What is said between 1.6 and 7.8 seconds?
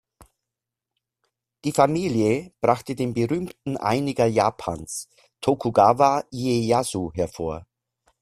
Die Familie brachte den berühmten Einiger Japans, Tokugawa Ieyasu, hervor.